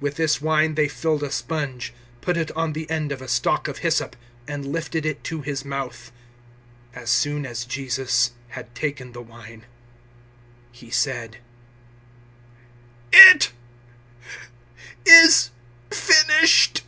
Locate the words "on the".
2.56-2.90